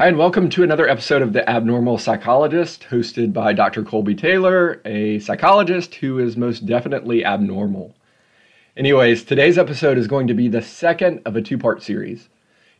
[0.00, 3.82] Hi, and welcome to another episode of The Abnormal Psychologist, hosted by Dr.
[3.82, 7.94] Colby Taylor, a psychologist who is most definitely abnormal.
[8.78, 12.30] Anyways, today's episode is going to be the second of a two part series.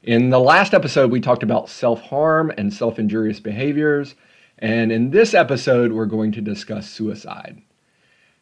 [0.03, 4.15] In the last episode, we talked about self harm and self injurious behaviors,
[4.59, 7.61] and in this episode, we're going to discuss suicide.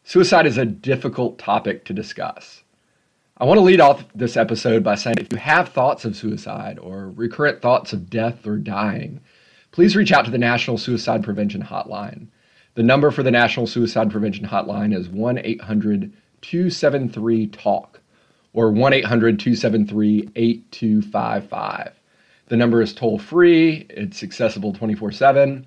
[0.05, 2.63] Suicide is a difficult topic to discuss.
[3.41, 6.77] I want to lead off this episode by saying if you have thoughts of suicide
[6.77, 9.21] or recurrent thoughts of death or dying,
[9.71, 12.27] please reach out to the National Suicide Prevention Hotline.
[12.75, 18.01] The number for the National Suicide Prevention Hotline is 1 800 273 TALK
[18.51, 21.93] or 1 800 273 8255.
[22.47, 25.65] The number is toll free, it's accessible 24 7,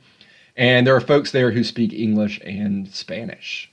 [0.59, 3.73] and there are folks there who speak English and Spanish.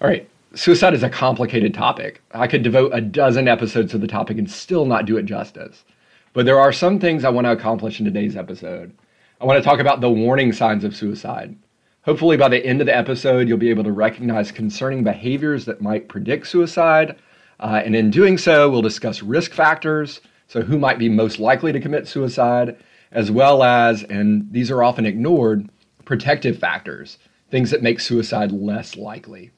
[0.00, 2.22] All right, suicide is a complicated topic.
[2.32, 5.84] I could devote a dozen episodes to the topic and still not do it justice.
[6.32, 8.96] But there are some things I want to accomplish in today's episode.
[9.40, 11.56] I want to talk about the warning signs of suicide.
[12.02, 15.82] Hopefully, by the end of the episode, you'll be able to recognize concerning behaviors that
[15.82, 17.16] might predict suicide.
[17.60, 21.72] Uh, and in doing so, we'll discuss risk factors, so who might be most likely
[21.72, 22.76] to commit suicide,
[23.12, 25.68] as well as, and these are often ignored,
[26.04, 27.18] protective factors,
[27.50, 29.50] things that make suicide less likely.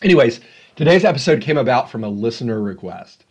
[0.00, 0.38] Anyways,
[0.76, 3.24] today's episode came about from a listener request.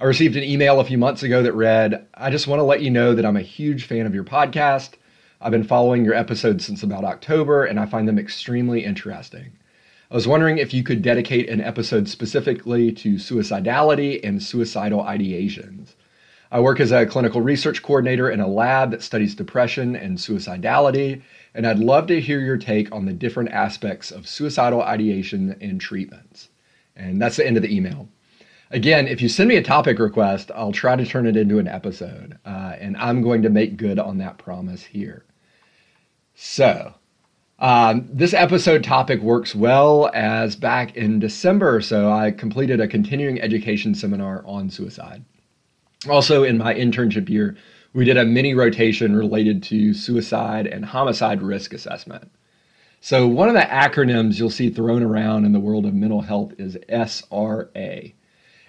[0.00, 2.80] I received an email a few months ago that read, I just want to let
[2.80, 4.90] you know that I'm a huge fan of your podcast.
[5.40, 9.50] I've been following your episodes since about October, and I find them extremely interesting.
[10.12, 15.94] I was wondering if you could dedicate an episode specifically to suicidality and suicidal ideations.
[16.52, 21.22] I work as a clinical research coordinator in a lab that studies depression and suicidality,
[21.54, 25.80] and I'd love to hear your take on the different aspects of suicidal ideation and
[25.80, 26.50] treatments.
[26.94, 28.06] And that's the end of the email.
[28.70, 31.68] Again, if you send me a topic request, I'll try to turn it into an
[31.68, 35.24] episode, uh, and I'm going to make good on that promise here.
[36.34, 36.92] So,
[37.60, 42.88] um, this episode topic works well as back in December or so, I completed a
[42.88, 45.24] continuing education seminar on suicide.
[46.08, 47.56] Also, in my internship year,
[47.92, 52.30] we did a mini rotation related to suicide and homicide risk assessment.
[53.00, 56.54] So, one of the acronyms you'll see thrown around in the world of mental health
[56.58, 58.12] is SRA.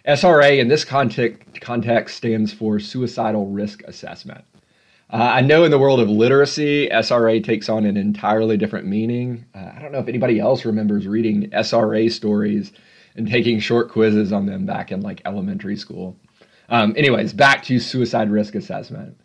[0.08, 4.44] SRA in this context, context stands for Suicidal Risk Assessment.
[5.10, 9.46] Uh, I know in the world of literacy, SRA takes on an entirely different meaning.
[9.54, 12.74] Uh, I don't know if anybody else remembers reading SRA stories
[13.16, 16.18] and taking short quizzes on them back in like elementary school.
[16.74, 19.16] Um, anyways, back to suicide risk assessment.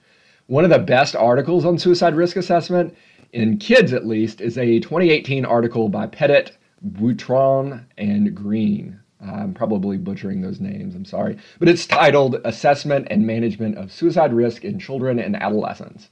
[0.48, 2.94] One of the best articles on suicide risk assessment,
[3.32, 9.00] in kids at least, is a 2018 article by Pettit, Buitron, and Green.
[9.22, 11.38] I'm probably butchering those names, I'm sorry.
[11.58, 16.10] But it's titled Assessment and Management of Suicide Risk in Children and Adolescents.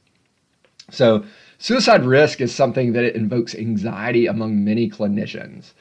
[0.90, 1.22] So,
[1.58, 5.74] suicide risk is something that it invokes anxiety among many clinicians.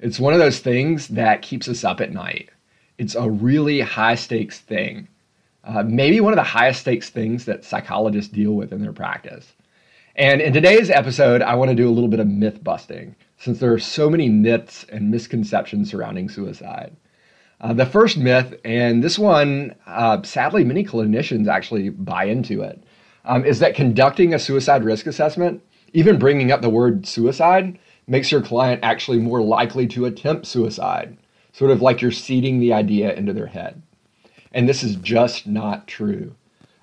[0.00, 2.48] It's one of those things that keeps us up at night
[3.02, 5.08] it's a really high stakes thing.
[5.64, 9.54] Uh, maybe one of the highest stakes things that psychologists deal with in their practice.
[10.14, 13.58] And in today's episode, I want to do a little bit of myth busting since
[13.58, 16.94] there are so many myths and misconceptions surrounding suicide.
[17.60, 22.84] Uh, the first myth, and this one, uh, sadly, many clinicians actually buy into it,
[23.24, 25.60] um, is that conducting a suicide risk assessment,
[25.92, 31.16] even bringing up the word suicide, makes your client actually more likely to attempt suicide
[31.52, 33.80] sort of like you're seeding the idea into their head.
[34.52, 36.34] And this is just not true.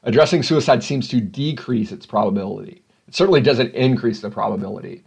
[0.03, 2.81] Addressing suicide seems to decrease its probability.
[3.07, 5.03] It certainly doesn't increase the probability.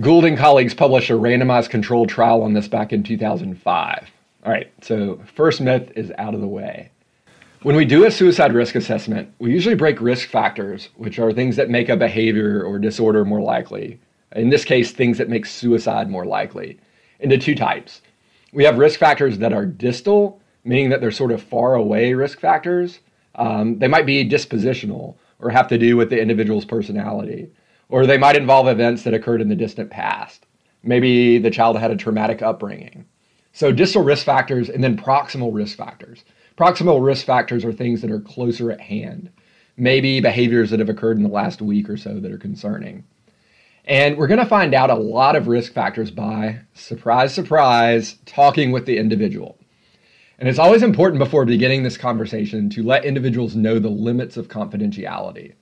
[0.00, 4.10] Gould and colleagues published a randomized controlled trial on this back in 2005.
[4.44, 6.90] All right, so first myth is out of the way.
[7.62, 11.56] When we do a suicide risk assessment, we usually break risk factors, which are things
[11.56, 14.00] that make a behavior or disorder more likely.
[14.34, 16.78] In this case, things that make suicide more likely,
[17.20, 18.00] into two types
[18.52, 22.38] we have risk factors that are distal, meaning that they're sort of far away risk
[22.38, 23.00] factors.
[23.34, 27.50] Um, they might be dispositional or have to do with the individual's personality,
[27.88, 30.46] or they might involve events that occurred in the distant past.
[30.82, 33.06] Maybe the child had a traumatic upbringing.
[33.52, 36.24] So, distal risk factors and then proximal risk factors.
[36.56, 39.30] Proximal risk factors are things that are closer at hand,
[39.76, 43.04] maybe behaviors that have occurred in the last week or so that are concerning.
[43.84, 48.70] And we're going to find out a lot of risk factors by, surprise, surprise, talking
[48.70, 49.58] with the individual.
[50.38, 54.48] And it's always important before beginning this conversation to let individuals know the limits of
[54.48, 55.54] confidentiality.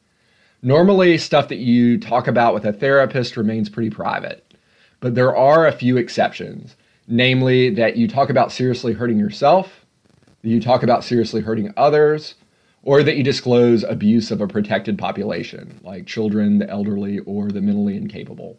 [0.62, 4.54] Normally, stuff that you talk about with a therapist remains pretty private,
[5.00, 6.76] but there are a few exceptions,
[7.08, 9.86] namely that you talk about seriously hurting yourself,
[10.42, 12.34] that you talk about seriously hurting others,
[12.82, 17.60] or that you disclose abuse of a protected population, like children, the elderly, or the
[17.60, 18.58] mentally incapable.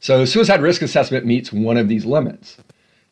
[0.00, 2.58] So, suicide risk assessment meets one of these limits.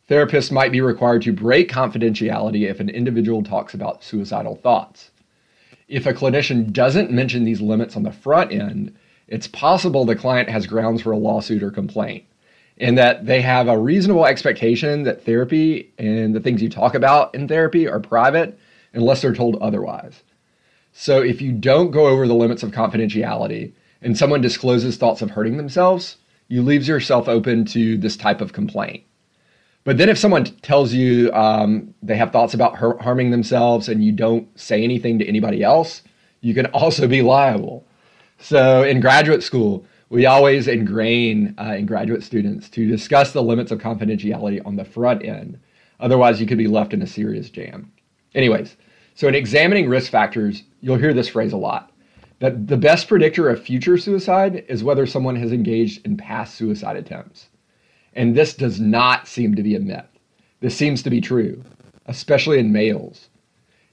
[0.09, 5.11] Therapists might be required to break confidentiality if an individual talks about suicidal thoughts.
[5.87, 8.95] If a clinician doesn't mention these limits on the front end,
[9.27, 12.25] it's possible the client has grounds for a lawsuit or complaint,
[12.79, 17.35] and that they have a reasonable expectation that therapy and the things you talk about
[17.35, 18.59] in therapy are private
[18.99, 20.23] unless they're told otherwise.
[20.93, 23.73] So if you don't go over the limits of confidentiality
[24.03, 26.17] and someone discloses thoughts of hurting themselves,
[26.49, 29.05] you leave yourself open to this type of complaint.
[29.85, 34.05] But then if someone tells you um, they have thoughts about har- harming themselves and
[34.05, 36.03] you don't say anything to anybody else,
[36.41, 37.87] you can also be liable.
[38.39, 43.71] So in graduate school, we always ingrain uh, in graduate students to discuss the limits
[43.71, 45.61] of confidentiality on the front end.
[46.01, 47.93] Otherwise, you could be left in a serious jam.
[48.35, 48.77] Anyways,
[49.19, 51.91] so in examining risk factors, you'll hear this phrase a lot
[52.39, 56.95] that the best predictor of future suicide is whether someone has engaged in past suicide
[56.95, 57.49] attempts.
[58.13, 60.07] And this does not seem to be a myth.
[60.61, 61.65] This seems to be true,
[62.07, 63.29] especially in males.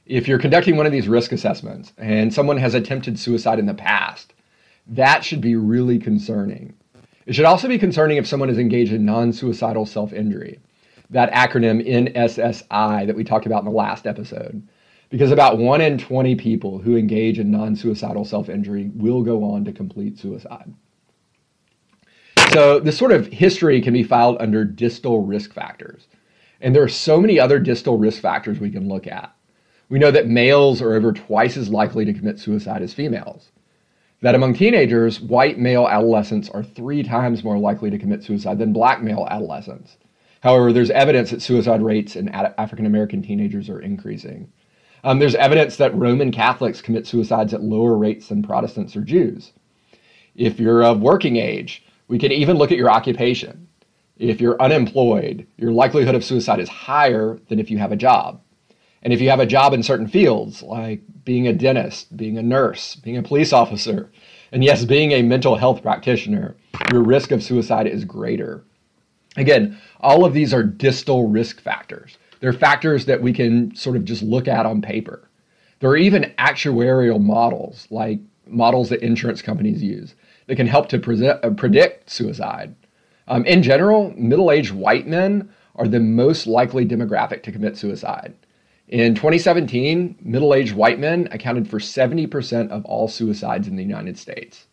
[0.05, 3.73] If you're conducting one of these risk assessments and someone has attempted suicide in the
[3.73, 4.35] past,
[4.85, 6.75] that should be really concerning.
[7.25, 10.59] It should also be concerning if someone is engaged in non suicidal self injury,
[11.09, 14.61] that acronym NSSI that we talked about in the last episode.
[15.09, 19.43] Because about 1 in 20 people who engage in non suicidal self injury will go
[19.43, 20.73] on to complete suicide.
[22.51, 26.07] So this sort of history can be filed under distal risk factors.
[26.61, 29.35] And there are so many other distal risk factors we can look at.
[29.89, 33.51] We know that males are over twice as likely to commit suicide as females.
[34.21, 38.73] That among teenagers, white male adolescents are three times more likely to commit suicide than
[38.73, 39.97] black male adolescents.
[40.41, 44.51] However, there's evidence that suicide rates in African American teenagers are increasing.
[45.05, 49.53] Um, there's evidence that Roman Catholics commit suicides at lower rates than Protestants or Jews.
[50.35, 53.67] If you're of working age, we can even look at your occupation.
[54.17, 58.41] If you're unemployed, your likelihood of suicide is higher than if you have a job.
[59.03, 62.43] And if you have a job in certain fields, like being a dentist, being a
[62.43, 64.09] nurse, being a police officer,
[64.51, 66.55] and yes, being a mental health practitioner,
[66.91, 68.63] your risk of suicide is greater.
[69.37, 72.17] Again, all of these are distal risk factors.
[72.45, 75.27] They're factors that we can sort of just look at on paper.
[75.79, 80.13] There are even actuarial models, like models that insurance companies use,
[80.45, 82.75] that can help to present, uh, predict suicide.
[83.27, 88.35] Um, in general, middle aged white men are the most likely demographic to commit suicide.
[88.89, 94.19] In 2017, middle aged white men accounted for 70% of all suicides in the United
[94.19, 94.67] States.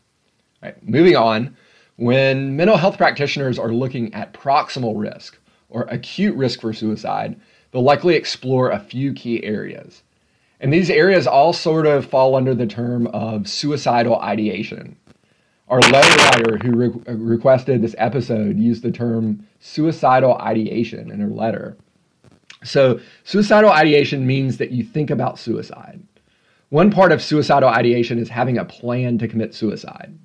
[0.62, 1.56] Right, moving on,
[1.96, 5.38] when mental health practitioners are looking at proximal risk
[5.70, 7.40] or acute risk for suicide,
[7.72, 10.02] they'll likely explore a few key areas.
[10.60, 14.96] And these areas all sort of fall under the term of suicidal ideation
[15.72, 21.28] our letter writer who re- requested this episode used the term suicidal ideation in her
[21.28, 21.78] letter.
[22.62, 26.02] So, suicidal ideation means that you think about suicide.
[26.68, 30.16] One part of suicidal ideation is having a plan to commit suicide.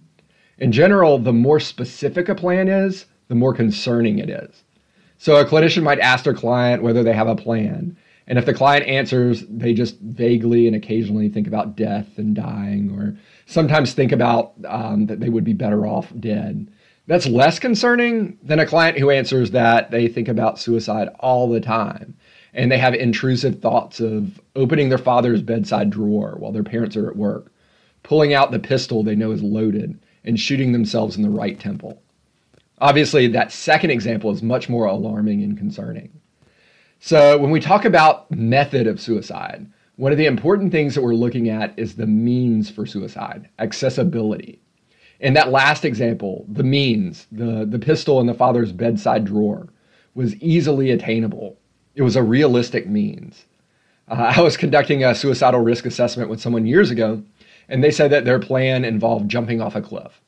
[0.57, 4.63] In general, the more specific a plan is, the more concerning it is.
[5.17, 7.97] So, a clinician might ask their client whether they have a plan.
[8.27, 12.91] And if the client answers, they just vaguely and occasionally think about death and dying
[12.91, 16.69] or sometimes think about um, that they would be better off dead.
[17.07, 21.61] That's less concerning than a client who answers that they think about suicide all the
[21.61, 22.17] time
[22.57, 27.07] and they have intrusive thoughts of opening their father's bedside drawer while their parents are
[27.07, 27.51] at work,
[28.01, 32.01] pulling out the pistol they know is loaded, and shooting themselves in the right temple.
[32.79, 36.11] Obviously, that second example is much more alarming and concerning.
[36.99, 41.15] So, when we talk about method of suicide, one of the important things that we're
[41.15, 44.61] looking at is the means for suicide, accessibility.
[45.19, 49.67] In that last example, the means, the, the pistol in the father's bedside drawer,
[50.13, 51.57] was easily attainable.
[51.95, 53.45] It was a realistic means.
[54.07, 57.23] Uh, I was conducting a suicidal risk assessment with someone years ago,
[57.67, 60.21] and they said that their plan involved jumping off a cliff.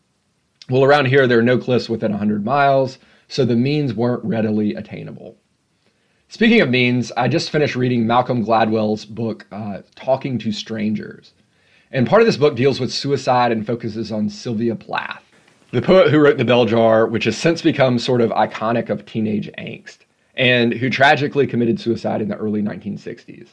[0.69, 4.75] Well, around here, there are no cliffs within 100 miles, so the means weren't readily
[4.75, 5.35] attainable.
[6.27, 11.33] Speaking of means, I just finished reading Malcolm Gladwell's book, uh, Talking to Strangers.
[11.91, 15.23] And part of this book deals with suicide and focuses on Sylvia Plath,
[15.71, 19.07] the poet who wrote The Bell Jar, which has since become sort of iconic of
[19.07, 19.99] teenage angst,
[20.35, 23.47] and who tragically committed suicide in the early 1960s.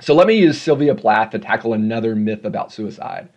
[0.00, 3.28] So let me use Sylvia Plath to tackle another myth about suicide.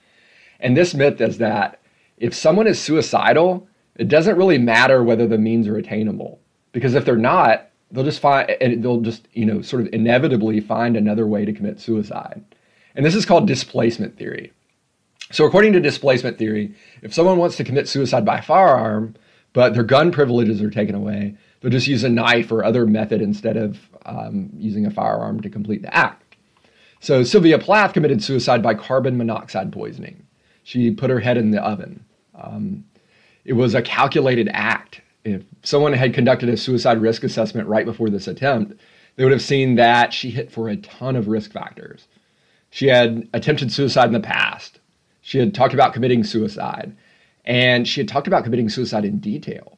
[0.59, 1.79] And this myth is that
[2.17, 6.39] if someone is suicidal, it doesn't really matter whether the means are attainable.
[6.71, 10.59] Because if they're not, they'll just find and they'll just you know sort of inevitably
[10.59, 12.43] find another way to commit suicide
[12.95, 14.51] And this is called displacement theory.
[15.31, 19.15] So, according to displacement theory, if someone wants to commit suicide by firearm,
[19.53, 23.21] but their gun privileges are taken away, they'll just use a knife or other method
[23.21, 26.35] instead of um, using a firearm to complete the act.
[26.99, 30.27] So, Sylvia Plath committed suicide by carbon monoxide poisoning.
[30.65, 32.03] She put her head in the oven.
[32.33, 32.85] Um,
[33.45, 34.99] it was a calculated act.
[35.23, 38.73] If someone had conducted a suicide risk assessment right before this attempt,
[39.15, 42.07] they would have seen that she hit for a ton of risk factors.
[42.71, 44.79] She had attempted suicide in the past.
[45.21, 46.97] She had talked about committing suicide,
[47.45, 49.77] and she had talked about committing suicide in detail.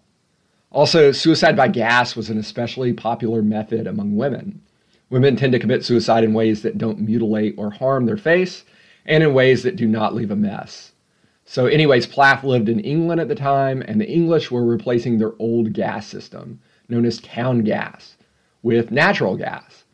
[0.71, 4.61] Also, suicide by gas was an especially popular method among women.
[5.09, 8.63] Women tend to commit suicide in ways that don't mutilate or harm their face,
[9.07, 10.91] and in ways that do not leave a mess.
[11.45, 15.33] So, anyways, Plath lived in England at the time, and the English were replacing their
[15.39, 16.59] old gas system,
[16.89, 18.17] known as town gas,
[18.63, 19.85] with natural gas.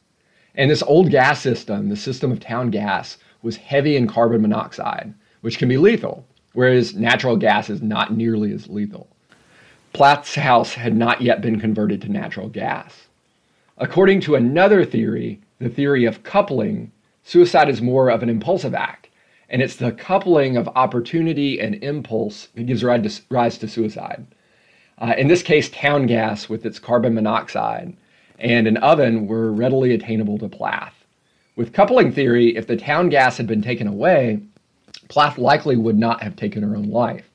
[0.55, 5.13] And this old gas system, the system of town gas, was heavy in carbon monoxide,
[5.41, 9.07] which can be lethal, whereas natural gas is not nearly as lethal.
[9.93, 13.07] Plath's house had not yet been converted to natural gas.
[13.77, 16.91] According to another theory, the theory of coupling,
[17.23, 19.09] suicide is more of an impulsive act,
[19.49, 24.25] and it's the coupling of opportunity and impulse that gives rise to suicide.
[24.97, 27.95] Uh, in this case, town gas with its carbon monoxide
[28.39, 30.93] and an oven were readily attainable to Plath.
[31.55, 34.39] With coupling theory, if the town gas had been taken away,
[35.07, 37.29] Plath likely would not have taken her own life.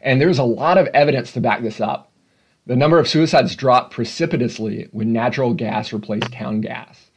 [0.00, 2.10] And there's a lot of evidence to back this up.
[2.66, 7.07] The number of suicides dropped precipitously when natural gas replaced town gas.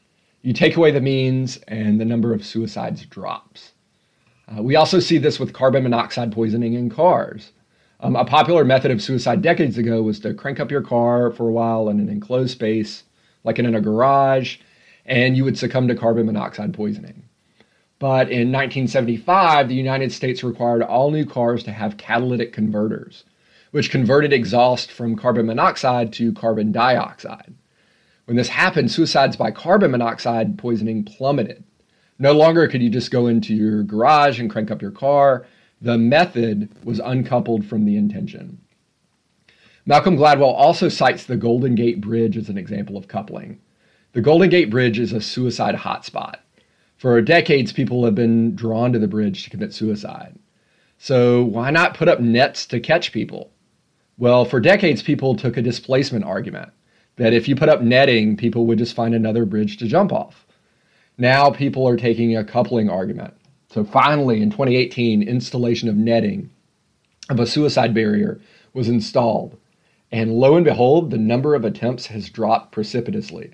[0.43, 3.73] You take away the means, and the number of suicides drops.
[4.47, 7.51] Uh, we also see this with carbon monoxide poisoning in cars.
[7.99, 11.47] Um, a popular method of suicide decades ago was to crank up your car for
[11.47, 13.03] a while in an enclosed space,
[13.43, 14.57] like in a garage,
[15.05, 17.23] and you would succumb to carbon monoxide poisoning.
[17.99, 23.25] But in 1975, the United States required all new cars to have catalytic converters,
[23.69, 27.53] which converted exhaust from carbon monoxide to carbon dioxide.
[28.31, 31.65] When this happened, suicides by carbon monoxide poisoning plummeted.
[32.17, 35.45] No longer could you just go into your garage and crank up your car
[35.81, 38.61] the method was uncoupled from the intention.
[39.85, 43.59] Malcolm Gladwell also cites the Golden Gate Bridge as an example of coupling.
[44.13, 46.35] The Golden Gate Bridge is a suicide hotspot.
[46.95, 50.39] For decades, people have been drawn to the bridge to commit suicide.
[50.97, 53.51] So, why not put up nets to catch people?
[54.17, 56.71] Well, for decades, people took a displacement argument
[57.21, 60.45] that if you put up netting, people would just find another bridge to jump off.
[61.17, 63.33] Now, people are taking a coupling argument
[63.71, 66.49] so finally, in 2018, installation of netting
[67.29, 68.41] of a suicide barrier
[68.73, 69.57] was installed.
[70.11, 73.51] And lo and behold, the number of attempts has dropped precipitously.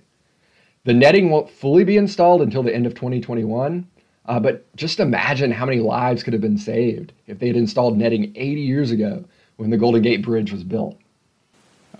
[0.86, 3.88] The netting won't fully be installed until the end of 2021,
[4.26, 7.96] uh, but just imagine how many lives could have been saved if they had installed
[7.96, 9.24] netting 80 years ago
[9.58, 10.98] when the Golden Gate Bridge was built.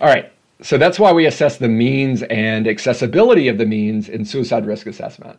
[0.00, 4.24] All right, so that's why we assess the means and accessibility of the means in
[4.24, 5.38] suicide risk assessment.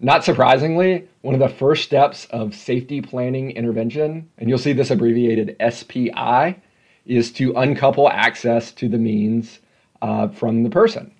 [0.00, 4.90] Not surprisingly, one of the first steps of safety planning intervention, and you'll see this
[4.90, 6.56] abbreviated SPI,
[7.04, 9.60] is to uncouple access to the means
[10.02, 11.12] uh, from the person.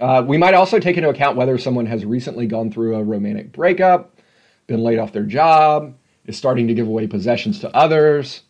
[0.00, 3.52] Uh, we might also take into account whether someone has recently gone through a romantic
[3.52, 4.18] breakup,
[4.66, 5.94] been laid off their job,
[6.26, 8.42] is starting to give away possessions to others,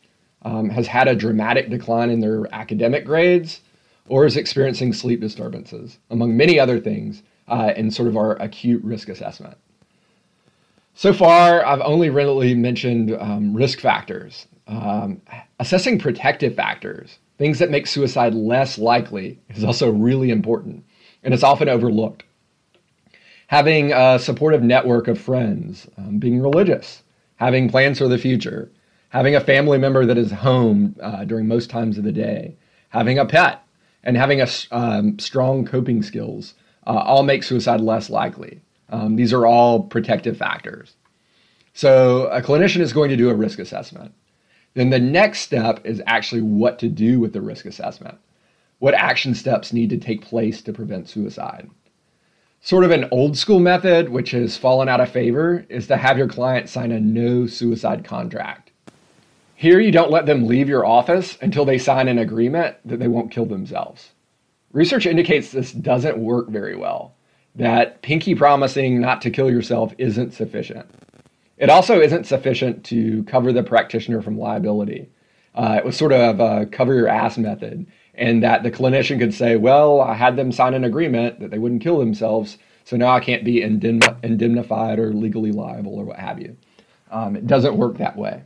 [0.43, 3.61] um, has had a dramatic decline in their academic grades,
[4.09, 8.83] or is experiencing sleep disturbances, among many other things uh, in sort of our acute
[8.85, 9.57] risk assessment.
[10.95, 14.47] So far, I've only really mentioned um, risk factors.
[14.67, 15.21] Um,
[15.61, 20.85] assessing protective factors, things that make suicide less likely, is also really important,
[21.23, 22.25] and it's often overlooked.
[23.49, 27.03] Having a supportive network of friends, um, being religious,
[27.37, 28.71] having plans for the future,
[29.11, 32.57] having a family member that is home uh, during most times of the day,
[32.89, 33.63] having a pet,
[34.07, 36.55] and having a um, strong coping skills
[36.87, 38.63] uh, all make suicide less likely.
[38.89, 40.95] Um, these are all protective factors.
[41.75, 44.15] So a clinician is going to do a risk assessment.
[44.75, 48.17] Then the next step is actually what to do with the risk assessment.
[48.79, 51.69] What action steps need to take place to prevent suicide?
[52.61, 56.17] Sort of an old school method, which has fallen out of favor, is to have
[56.17, 58.66] your client sign a no suicide contract.
[59.59, 63.09] Here, you don't let them leave your office until they sign an agreement that they
[63.09, 64.11] won't kill themselves.
[64.71, 67.15] Research indicates this doesn't work very well,
[67.55, 70.85] that pinky promising not to kill yourself isn't sufficient.
[71.57, 75.09] It also isn't sufficient to cover the practitioner from liability.
[75.55, 79.33] Uh, it was sort of a cover your ass method, and that the clinician could
[79.33, 83.09] say, Well, I had them sign an agreement that they wouldn't kill themselves, So now
[83.09, 86.59] I can't be indemnified or legally liable or what have you.
[87.11, 88.43] Um, it doesn't work that way.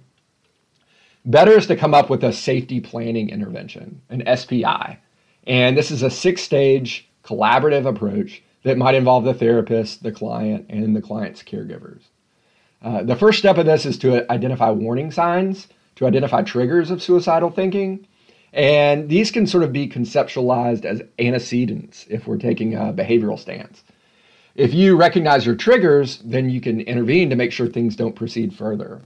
[1.24, 4.98] Better is to come up with a safety planning intervention, an SPI.
[5.46, 10.66] And this is a six stage collaborative approach that might involve the therapist, the client,
[10.68, 12.02] and the client's caregivers.
[12.82, 17.02] Uh, the first step of this is to identify warning signs, to identify triggers of
[17.02, 18.06] suicidal thinking.
[18.52, 23.84] And these can sort of be conceptualized as antecedents if we're taking a behavioral stance.
[24.54, 28.54] If you recognize your triggers, then you can intervene to make sure things don't proceed
[28.54, 29.02] further.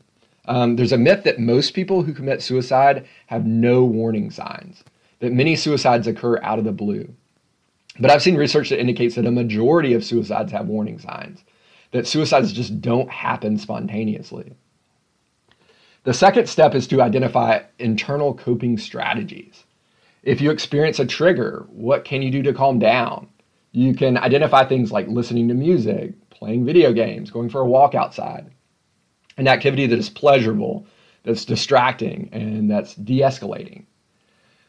[0.47, 4.85] Um, there's a myth that most people who commit suicide have no warning signs,
[5.21, 7.15] that many suicides occur out of the blue.
[7.99, 11.45] But I've seen research that indicates that a majority of suicides have warning signs,
[11.93, 14.53] that suicides just don't happen spontaneously.
[16.03, 19.65] The second step is to identify internal coping strategies.
[20.23, 23.29] If you experience a trigger, what can you do to calm down?
[23.73, 27.95] You can identify things like listening to music, playing video games, going for a walk
[27.95, 28.51] outside,
[29.37, 30.87] an activity that is pleasurable,
[31.23, 33.85] that's distracting, and that's de escalating.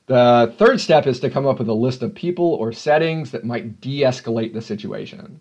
[0.08, 3.44] The third step is to come up with a list of people or settings that
[3.44, 5.40] might de escalate the situation.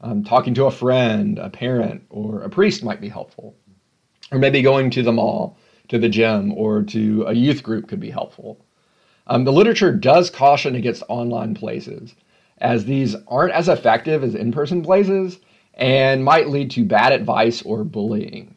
[0.00, 3.56] Um, talking to a friend, a parent, or a priest might be helpful.
[4.30, 8.00] Or maybe going to the mall, to the gym, or to a youth group could
[8.00, 8.64] be helpful.
[9.26, 12.14] Um, the literature does caution against online places,
[12.58, 15.38] as these aren't as effective as in person places
[15.74, 18.53] and might lead to bad advice or bullying.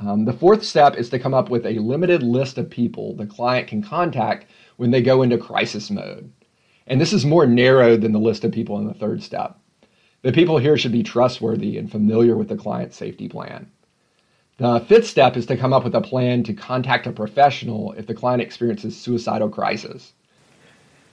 [0.00, 3.26] Um, the fourth step is to come up with a limited list of people the
[3.26, 6.32] client can contact when they go into crisis mode.
[6.86, 9.58] And this is more narrow than the list of people in the third step.
[10.22, 13.70] The people here should be trustworthy and familiar with the client's safety plan.
[14.56, 18.06] The fifth step is to come up with a plan to contact a professional if
[18.06, 20.12] the client experiences suicidal crisis.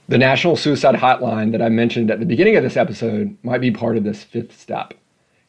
[0.08, 3.70] The National Suicide Hotline that I mentioned at the beginning of this episode might be
[3.70, 4.94] part of this fifth step.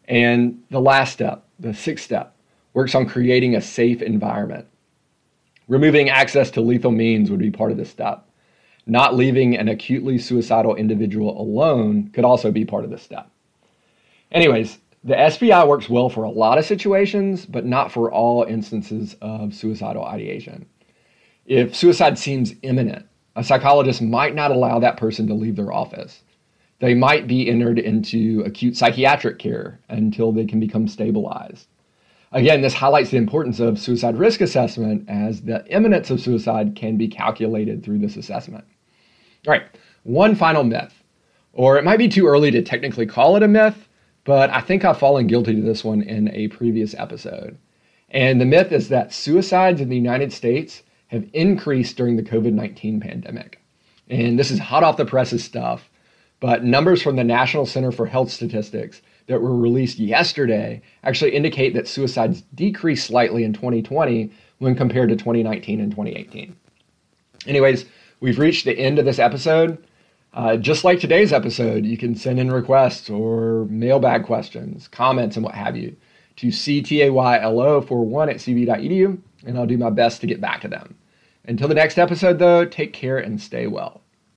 [0.05, 2.35] And the last step, the sixth step,
[2.73, 4.67] works on creating a safe environment.
[5.67, 8.27] Removing access to lethal means would be part of this step.
[8.85, 13.29] Not leaving an acutely suicidal individual alone could also be part of this step.
[14.31, 19.15] Anyways, the SPI works well for a lot of situations, but not for all instances
[19.21, 20.65] of suicidal ideation.
[21.45, 26.23] If suicide seems imminent, a psychologist might not allow that person to leave their office.
[26.79, 31.67] They might be entered into acute psychiatric care until they can become stabilized.
[32.31, 36.95] Again, this highlights the importance of suicide risk assessment as the imminence of suicide can
[36.95, 38.65] be calculated through this assessment.
[39.47, 39.63] All right,
[40.03, 41.03] one final myth,
[41.53, 43.87] or it might be too early to technically call it a myth,
[44.25, 47.57] but I think I've fallen guilty to this one in a previous episode.
[48.11, 52.53] And the myth is that suicides in the United States have increased during the COVID
[52.53, 53.59] 19 pandemic.
[54.07, 55.89] And this is hot off the presses stuff,
[56.39, 61.75] but numbers from the National Center for Health Statistics that were released yesterday actually indicate
[61.75, 66.55] that suicides decreased slightly in 2020 when compared to 2019 and 2018.
[67.45, 67.85] Anyways,
[68.19, 69.77] we've reached the end of this episode.
[70.33, 75.45] Uh, just like today's episode, you can send in requests or mailbag questions, comments, and
[75.45, 75.95] what have you
[76.37, 80.95] to ctaylo41 at cv.edu, and I'll do my best to get back to them.
[81.45, 84.01] Until the next episode, though, take care and stay well.